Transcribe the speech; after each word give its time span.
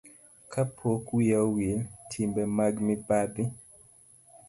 Ka 0.51 0.61
pok 0.77 1.03
wiya 1.15 1.37
owil, 1.47 1.79
timbe 2.09 2.41
mag 2.57 2.73
mibadhi 2.85 3.43